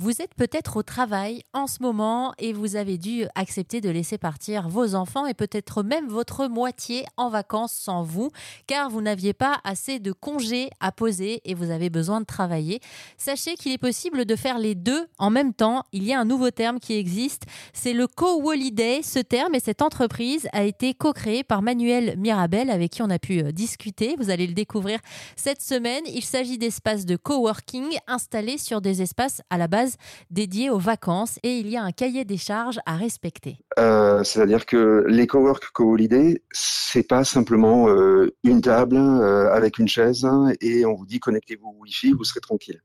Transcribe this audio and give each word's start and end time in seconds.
Vous 0.00 0.22
êtes 0.22 0.36
peut-être 0.36 0.76
au 0.76 0.84
travail 0.84 1.42
en 1.52 1.66
ce 1.66 1.82
moment 1.82 2.32
et 2.38 2.52
vous 2.52 2.76
avez 2.76 2.98
dû 2.98 3.24
accepter 3.34 3.80
de 3.80 3.90
laisser 3.90 4.16
partir 4.16 4.68
vos 4.68 4.94
enfants 4.94 5.26
et 5.26 5.34
peut-être 5.34 5.82
même 5.82 6.06
votre 6.06 6.46
moitié 6.46 7.04
en 7.16 7.28
vacances 7.30 7.72
sans 7.72 8.04
vous, 8.04 8.30
car 8.68 8.90
vous 8.90 9.00
n'aviez 9.00 9.32
pas 9.32 9.58
assez 9.64 9.98
de 9.98 10.12
congés 10.12 10.70
à 10.78 10.92
poser 10.92 11.40
et 11.44 11.54
vous 11.54 11.72
avez 11.72 11.90
besoin 11.90 12.20
de 12.20 12.26
travailler. 12.26 12.78
Sachez 13.16 13.56
qu'il 13.56 13.72
est 13.72 13.78
possible 13.78 14.24
de 14.24 14.36
faire 14.36 14.60
les 14.60 14.76
deux 14.76 15.08
en 15.18 15.30
même 15.30 15.52
temps. 15.52 15.82
Il 15.90 16.04
y 16.04 16.12
a 16.12 16.20
un 16.20 16.24
nouveau 16.24 16.52
terme 16.52 16.78
qui 16.78 16.94
existe, 16.94 17.46
c'est 17.72 17.92
le 17.92 18.06
co-holiday. 18.06 19.02
Ce 19.02 19.18
terme 19.18 19.56
et 19.56 19.60
cette 19.60 19.82
entreprise 19.82 20.46
a 20.52 20.62
été 20.62 20.94
co-créée 20.94 21.42
par 21.42 21.60
Manuel 21.60 22.16
Mirabel 22.18 22.70
avec 22.70 22.92
qui 22.92 23.02
on 23.02 23.10
a 23.10 23.18
pu 23.18 23.40
euh, 23.40 23.50
discuter. 23.50 24.14
Vous 24.16 24.30
allez 24.30 24.46
le 24.46 24.54
découvrir 24.54 25.00
cette 25.34 25.60
semaine. 25.60 26.04
Il 26.06 26.22
s'agit 26.22 26.56
d'espaces 26.56 27.04
de 27.04 27.16
coworking 27.16 27.98
installés 28.06 28.58
sur 28.58 28.80
des 28.80 29.02
espaces 29.02 29.42
à 29.50 29.58
la 29.58 29.66
base 29.66 29.87
dédié 30.30 30.70
aux 30.70 30.78
vacances 30.78 31.38
et 31.42 31.58
il 31.58 31.68
y 31.68 31.76
a 31.76 31.82
un 31.82 31.92
cahier 31.92 32.24
des 32.24 32.36
charges 32.36 32.78
à 32.86 32.96
respecter. 32.96 33.58
Euh, 33.78 34.22
c'est-à-dire 34.24 34.66
que 34.66 35.04
les 35.08 35.26
cowork 35.26 35.70
co-holiday, 35.72 36.42
c'est 36.50 37.06
pas 37.06 37.24
simplement 37.24 37.88
euh, 37.88 38.34
une 38.44 38.60
table 38.60 38.96
euh, 38.96 39.52
avec 39.52 39.78
une 39.78 39.88
chaise 39.88 40.26
et 40.60 40.84
on 40.84 40.94
vous 40.94 41.06
dit 41.06 41.20
connectez-vous 41.20 41.68
au 41.68 41.82
Wi-Fi, 41.82 42.12
vous 42.12 42.24
serez 42.24 42.40
tranquille. 42.40 42.80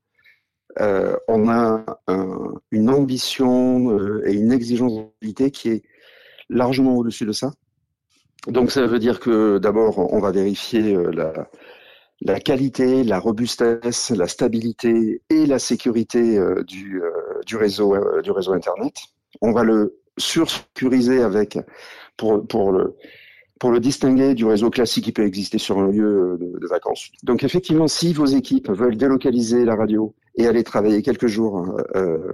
on 0.80 1.50
a 1.50 1.86
une 2.72 2.90
ambition 2.90 3.98
et 4.26 4.34
une 4.34 4.52
exigence 4.52 4.94
de 4.96 5.06
qualité 5.22 5.52
qui 5.52 5.70
est 5.70 5.84
largement 6.50 6.96
au-dessus 6.96 7.26
de 7.26 7.32
ça. 7.32 7.52
Donc 8.48 8.72
ça 8.72 8.86
veut 8.86 9.00
dire 9.00 9.20
que 9.20 9.58
d'abord, 9.58 10.14
on 10.14 10.20
va 10.20 10.32
vérifier 10.32 10.98
la, 11.14 11.50
la 12.26 12.40
qualité, 12.40 13.04
la 13.04 13.20
robustesse, 13.20 14.12
la 14.12 14.28
stabilité 14.28 15.22
et 15.30 15.46
la 15.46 15.60
sécurité 15.60 16.38
euh, 16.38 16.64
du, 16.64 17.02
euh, 17.02 17.12
du, 17.46 17.58
réseau, 17.58 17.94
euh, 17.96 18.22
du 18.22 18.32
réseau 18.32 18.54
Internet. 18.54 18.96
On 19.42 19.52
va 19.52 19.64
le 19.64 20.00
sursécuriser 20.18 21.22
avec, 21.22 21.58
pour, 22.16 22.48
pour, 22.48 22.72
le, 22.72 22.96
pour 23.60 23.72
le 23.72 23.80
distinguer 23.80 24.36
du 24.36 24.46
réseau 24.46 24.70
classique 24.70 25.06
qui 25.06 25.12
peut 25.12 25.26
exister 25.26 25.58
sur 25.58 25.80
un 25.80 25.92
lieu 25.92 26.38
de, 26.40 26.60
de, 26.60 26.68
vacances. 26.68 27.10
Donc 27.24 27.44
effectivement, 27.44 27.88
si 27.88 28.14
vos 28.14 28.26
équipes 28.26 28.70
veulent 28.70 28.98
délocaliser 28.98 29.66
la 29.66 29.76
radio 29.76 30.16
et 30.38 30.48
aller 30.48 30.64
travailler 30.64 31.02
quelques 31.02 31.28
jours 31.28 31.68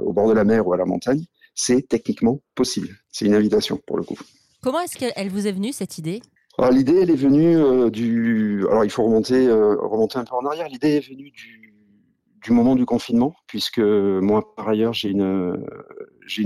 au 0.02 0.14
bord 0.14 0.28
de 0.28 0.34
la 0.34 0.44
mer 0.44 0.68
ou 0.68 0.74
à 0.74 0.78
la 0.78 0.86
montagne, 0.86 1.24
c'est 1.56 1.88
techniquement 1.88 2.42
possible. 2.54 2.90
C'est 3.12 3.26
une 3.26 3.34
invitation 3.34 3.80
pour 3.88 3.98
le 3.98 4.04
coup. 4.04 4.18
Comment 4.62 4.82
est-ce 4.82 4.98
qu'elle 4.98 5.30
vous 5.30 5.48
est 5.48 5.52
venue 5.52 5.74
cette 5.74 5.98
idée? 5.98 6.22
L'idée, 6.68 7.00
elle 7.02 7.12
est 7.12 7.16
venue 7.16 7.58
euh, 7.58 7.90
du. 7.90 8.66
Alors 8.70 8.84
il 8.84 8.90
faut 8.90 9.04
remonter, 9.04 9.48
euh, 9.48 9.76
remonter 9.76 10.18
un 10.18 10.26
peu 10.26 10.36
en 10.36 10.46
arrière. 10.46 10.68
L'idée 10.68 10.98
est 10.98 11.08
venue 11.08 11.32
du, 11.32 12.52
moment 12.52 12.76
du 12.76 12.86
confinement, 12.86 13.36
puisque 13.48 13.80
moi, 13.80 14.56
par 14.56 14.68
ailleurs, 14.70 14.94
j'ai 14.94 15.10
une, 15.10 15.56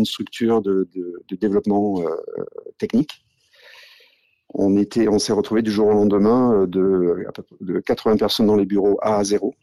structure 0.05 0.61
de, 0.61 0.87
développement 1.31 2.01
euh, 2.01 2.43
technique. 2.77 3.23
On 4.53 4.77
était, 4.77 5.07
on 5.07 5.17
s'est 5.17 5.33
retrouvé 5.33 5.61
du 5.61 5.71
jour 5.71 5.87
au 5.87 5.93
lendemain 5.93 6.67
de, 6.67 7.25
de 7.61 7.79
80 7.79 8.17
personnes 8.17 8.47
dans 8.47 8.57
les 8.57 8.65
bureaux 8.65 8.99
à 9.01 9.23
0. 9.23 9.55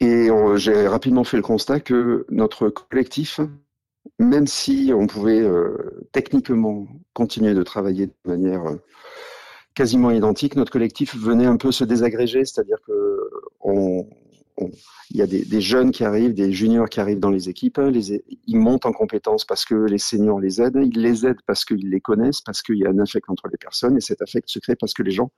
Et 0.00 0.28
j'ai 0.56 0.86
rapidement 0.86 1.24
fait 1.24 1.36
le 1.36 1.42
constat 1.42 1.80
que 1.80 2.24
notre 2.30 2.68
collectif 2.68 3.40
même 4.18 4.46
si 4.46 4.92
on 4.94 5.06
pouvait 5.06 5.40
euh, 5.40 6.06
techniquement 6.12 6.86
continuer 7.12 7.54
de 7.54 7.62
travailler 7.62 8.06
de 8.06 8.14
manière 8.24 8.66
euh, 8.66 8.76
quasiment 9.74 10.10
identique, 10.10 10.56
notre 10.56 10.72
collectif 10.72 11.16
venait 11.16 11.46
un 11.46 11.56
peu 11.56 11.72
se 11.72 11.84
désagréger, 11.84 12.44
c'est-à-dire 12.44 12.78
que 12.86 12.92
il 15.10 15.16
y 15.16 15.22
a 15.22 15.26
des, 15.26 15.60
jeunes 15.60 15.90
qui 15.90 16.04
arrivent, 16.04 16.34
des 16.34 16.52
juniors 16.52 16.88
qui 16.88 17.00
arrivent 17.00 17.20
dans 17.20 17.30
les 17.30 17.48
équipes, 17.48 17.78
les, 17.78 18.22
ils 18.46 18.56
montent 18.56 18.86
en 18.86 18.92
compétences 18.92 19.44
parce 19.44 19.64
que 19.64 19.74
les 19.74 19.98
seniors 19.98 20.40
les 20.40 20.60
aident, 20.60 20.80
ils 20.82 21.00
les 21.00 21.26
aident 21.26 21.42
parce 21.46 21.64
qu'ils 21.64 21.88
les 21.90 22.00
connaissent, 22.00 22.40
parce 22.40 22.62
qu'il 22.62 22.76
y 22.76 22.86
a 22.86 22.90
un 22.90 22.98
affect 22.98 23.28
entre 23.28 23.48
les 23.48 23.58
personnes, 23.58 23.96
et 23.96 24.00
cet 24.00 24.22
affect 24.22 24.48
se 24.48 24.58
crée 24.58 24.76
parce 24.76 24.94
que 24.94 25.02
les 25.02 25.10
gens 25.10 25.30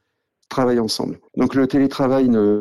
travaillent 0.48 0.80
ensemble. 0.80 1.18
Donc 1.36 1.54
le 1.54 1.66
télétravail 1.66 2.28
ne, 2.28 2.60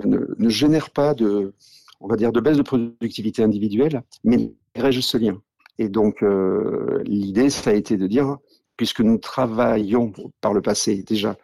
génère 0.50 0.90
pas 0.90 1.14
de, 1.14 1.54
on 2.00 2.08
va 2.08 2.16
dire, 2.16 2.32
de 2.32 2.40
baisse 2.40 2.58
de 2.58 2.64
productivité 2.64 3.44
individuelle, 3.44 4.02
mais 4.24 4.52
il 4.76 5.04
ce 5.04 5.18
lien. 5.18 5.42
Et 5.80 5.90
donc, 5.90 6.24
euh, 6.24 7.02
l'idée, 7.06 7.50
ça 7.50 7.72
a 7.72 7.74
été 7.74 7.98
de 7.98 8.08
dire, 8.08 8.38
puisque 8.78 9.02
nous 9.02 9.18
travaillons 9.18 10.14
par 10.42 10.54
le 10.54 10.62
passé 10.62 11.04
déjà 11.04 11.38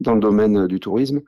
dans 0.00 0.14
le 0.14 0.20
domaine 0.20 0.66
du 0.66 0.80
tourisme, 0.80 1.20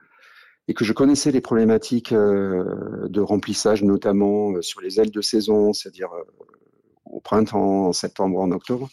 et 0.68 0.74
que 0.74 0.84
je 0.84 0.92
connaissais 0.92 1.32
les 1.32 1.40
problématiques 1.40 2.12
euh, 2.12 3.08
de 3.08 3.20
remplissage, 3.20 3.82
notamment 3.82 4.52
euh, 4.52 4.62
sur 4.62 4.80
les 4.80 5.00
ailes 5.00 5.10
de 5.10 5.20
saison, 5.20 5.72
c'est-à-dire 5.72 6.10
au 7.04 7.20
printemps, 7.20 7.88
en 7.88 7.92
septembre, 7.92 8.38
en 8.38 8.50
octobre, 8.52 8.88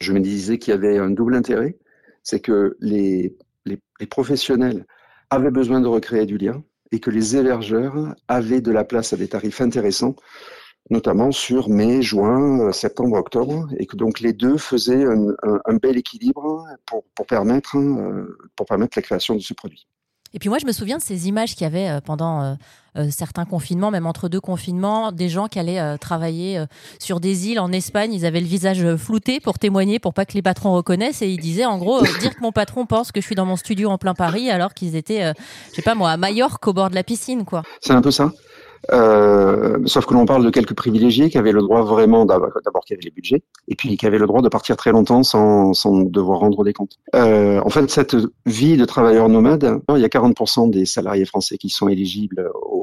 je 0.00 0.12
me 0.12 0.20
disais 0.20 0.58
qu'il 0.58 0.72
y 0.72 0.74
avait 0.74 0.98
un 0.98 1.10
double 1.10 1.34
intérêt, 1.34 1.78
c'est 2.22 2.40
que 2.40 2.76
les, 2.80 3.36
les, 3.64 3.78
les 4.00 4.06
professionnels 4.06 4.86
avaient 5.30 5.50
besoin 5.50 5.80
de 5.80 5.86
recréer 5.86 6.26
du 6.26 6.38
lien 6.38 6.62
et 6.92 7.00
que 7.00 7.10
les 7.10 7.36
hébergeurs 7.36 8.14
avaient 8.28 8.60
de 8.60 8.70
la 8.70 8.84
place 8.84 9.12
à 9.12 9.16
des 9.16 9.28
tarifs 9.28 9.60
intéressants 9.60 10.16
notamment 10.90 11.32
sur 11.32 11.68
mai, 11.68 12.02
juin, 12.02 12.60
euh, 12.60 12.72
septembre, 12.72 13.16
octobre, 13.16 13.68
et 13.78 13.86
que 13.86 13.96
donc 13.96 14.20
les 14.20 14.32
deux 14.32 14.58
faisaient 14.58 15.04
un, 15.04 15.34
un, 15.64 15.76
bel 15.76 15.96
équilibre 15.96 16.66
pour, 16.86 17.04
pour, 17.14 17.26
permettre, 17.26 17.76
euh, 17.76 18.36
pour 18.56 18.66
permettre 18.66 18.98
la 18.98 19.02
création 19.02 19.34
de 19.34 19.40
ce 19.40 19.54
produit. 19.54 19.86
Et 20.34 20.40
puis 20.40 20.48
moi, 20.48 20.58
je 20.58 20.66
me 20.66 20.72
souviens 20.72 20.98
de 20.98 21.02
ces 21.02 21.28
images 21.28 21.54
qu'il 21.54 21.62
y 21.62 21.66
avait 21.66 21.88
euh, 21.88 22.00
pendant 22.00 22.56
certains 23.10 23.44
confinements, 23.44 23.90
même 23.90 24.06
entre 24.06 24.28
deux 24.28 24.40
confinements, 24.40 25.10
des 25.10 25.28
gens 25.28 25.48
qui 25.48 25.58
allaient 25.58 25.98
travailler 25.98 26.64
sur 27.00 27.18
des 27.18 27.48
îles 27.48 27.58
en 27.58 27.72
Espagne. 27.72 28.12
Ils 28.12 28.24
avaient 28.24 28.38
le 28.38 28.46
visage 28.46 28.94
flouté 28.94 29.40
pour 29.40 29.58
témoigner, 29.58 29.98
pour 29.98 30.14
pas 30.14 30.24
que 30.24 30.34
les 30.34 30.42
patrons 30.42 30.72
reconnaissent. 30.72 31.20
Et 31.20 31.28
ils 31.28 31.40
disaient, 31.40 31.64
en 31.64 31.76
gros, 31.78 32.02
dire 32.20 32.36
que 32.36 32.40
mon 32.40 32.52
patron 32.52 32.86
pense 32.86 33.10
que 33.10 33.20
je 33.20 33.26
suis 33.26 33.34
dans 33.34 33.46
mon 33.46 33.56
studio 33.56 33.90
en 33.90 33.98
plein 33.98 34.14
Paris, 34.14 34.48
alors 34.48 34.74
qu'ils 34.74 34.94
étaient, 34.94 35.32
je 35.70 35.74
sais 35.74 35.82
pas 35.82 35.96
moi, 35.96 36.12
à 36.12 36.16
Majorque, 36.16 36.64
au 36.68 36.72
bord 36.72 36.88
de 36.88 36.94
la 36.94 37.02
piscine, 37.02 37.44
quoi. 37.44 37.64
C'est 37.80 37.94
un 37.94 38.00
peu 38.00 38.12
ça. 38.12 38.30
Euh, 38.92 39.78
sauf 39.86 40.06
que 40.06 40.14
l'on 40.14 40.26
parle 40.26 40.44
de 40.44 40.50
quelques 40.50 40.74
privilégiés 40.74 41.30
qui 41.30 41.38
avaient 41.38 41.52
le 41.52 41.62
droit 41.62 41.82
vraiment 41.82 42.26
d'abord 42.26 42.84
qui 42.86 42.92
avaient 42.92 43.02
les 43.02 43.10
budgets 43.10 43.42
et 43.68 43.74
puis 43.74 43.96
qui 43.96 44.06
avaient 44.06 44.18
le 44.18 44.26
droit 44.26 44.42
de 44.42 44.48
partir 44.48 44.76
très 44.76 44.92
longtemps 44.92 45.22
sans, 45.22 45.72
sans 45.72 46.00
devoir 46.00 46.40
rendre 46.40 46.64
des 46.64 46.72
comptes. 46.72 46.98
Euh, 47.14 47.60
en 47.64 47.70
fait, 47.70 47.90
cette 47.90 48.16
vie 48.46 48.76
de 48.76 48.84
travailleur 48.84 49.28
nomade, 49.28 49.80
il 49.94 50.00
y 50.00 50.04
a 50.04 50.08
40% 50.08 50.70
des 50.70 50.84
salariés 50.84 51.24
français 51.24 51.56
qui 51.56 51.70
sont 51.70 51.88
éligibles 51.88 52.50
au, 52.54 52.80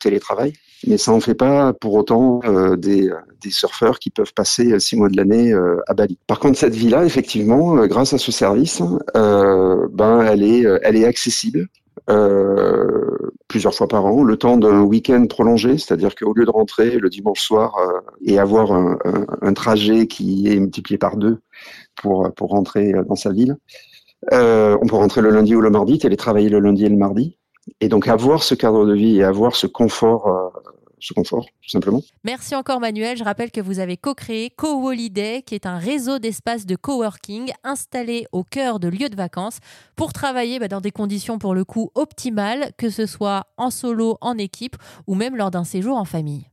télétravail, 0.00 0.52
mais 0.88 0.98
ça 0.98 1.12
en 1.12 1.20
fait 1.20 1.36
pas 1.36 1.72
pour 1.72 1.94
autant 1.94 2.40
euh, 2.44 2.76
des, 2.76 3.08
des, 3.42 3.50
surfeurs 3.50 4.00
qui 4.00 4.10
peuvent 4.10 4.34
passer 4.34 4.78
six 4.80 4.96
mois 4.96 5.08
de 5.08 5.16
l'année 5.16 5.52
euh, 5.52 5.80
à 5.86 5.94
Bali. 5.94 6.18
Par 6.26 6.40
contre, 6.40 6.58
cette 6.58 6.74
vie-là, 6.74 7.06
effectivement, 7.06 7.78
euh, 7.78 7.86
grâce 7.86 8.12
à 8.12 8.18
ce 8.18 8.32
service, 8.32 8.82
ben 9.14 10.20
elle 10.28 10.42
est, 10.42 10.66
elle 10.82 10.96
est 10.96 11.06
accessible. 11.06 11.68
Euh, 12.10 13.23
plusieurs 13.54 13.72
fois 13.72 13.86
par 13.86 14.04
an, 14.04 14.24
le 14.24 14.36
temps 14.36 14.56
d'un 14.56 14.82
week-end 14.82 15.24
prolongé, 15.28 15.78
c'est-à-dire 15.78 16.16
qu'au 16.16 16.34
lieu 16.34 16.44
de 16.44 16.50
rentrer 16.50 16.98
le 16.98 17.08
dimanche 17.08 17.40
soir 17.40 17.76
euh, 17.78 18.00
et 18.24 18.40
avoir 18.40 18.72
un, 18.72 19.54
trajet 19.54 20.08
qui 20.08 20.48
est 20.48 20.58
multiplié 20.58 20.98
par 20.98 21.16
deux 21.16 21.38
pour, 21.94 22.34
pour 22.34 22.50
rentrer 22.50 22.92
dans 23.08 23.14
sa 23.14 23.30
ville, 23.30 23.56
euh, 24.32 24.76
on 24.82 24.88
peut 24.88 24.96
rentrer 24.96 25.20
le 25.20 25.30
lundi 25.30 25.54
ou 25.54 25.60
le 25.60 25.70
mardi, 25.70 26.00
télétravailler 26.00 26.48
le 26.48 26.58
lundi 26.58 26.84
et 26.84 26.88
le 26.88 26.96
mardi, 26.96 27.38
et 27.80 27.88
donc 27.88 28.08
avoir 28.08 28.42
ce 28.42 28.56
cadre 28.56 28.84
de 28.86 28.92
vie 28.92 29.18
et 29.18 29.22
avoir 29.22 29.54
ce 29.54 29.68
confort 29.68 30.26
euh, 30.26 30.48
ce 30.98 31.14
confort, 31.14 31.46
tout 31.62 31.70
simplement. 31.70 32.02
Merci 32.24 32.54
encore 32.54 32.80
Manuel. 32.80 33.16
Je 33.16 33.24
rappelle 33.24 33.50
que 33.50 33.60
vous 33.60 33.78
avez 33.78 33.96
co-créé 33.96 34.50
Co-Holiday, 34.50 35.42
qui 35.42 35.54
est 35.54 35.66
un 35.66 35.78
réseau 35.78 36.18
d'espaces 36.18 36.66
de 36.66 36.76
coworking 36.76 37.52
installé 37.62 38.26
au 38.32 38.44
cœur 38.44 38.80
de 38.80 38.88
lieux 38.88 39.08
de 39.08 39.16
vacances 39.16 39.58
pour 39.96 40.12
travailler 40.12 40.58
bah, 40.58 40.68
dans 40.68 40.80
des 40.80 40.90
conditions 40.90 41.38
pour 41.38 41.54
le 41.54 41.64
coup 41.64 41.90
optimales, 41.94 42.72
que 42.78 42.90
ce 42.90 43.06
soit 43.06 43.46
en 43.56 43.70
solo, 43.70 44.18
en 44.20 44.38
équipe 44.38 44.76
ou 45.06 45.14
même 45.14 45.36
lors 45.36 45.50
d'un 45.50 45.64
séjour 45.64 45.96
en 45.96 46.04
famille. 46.04 46.46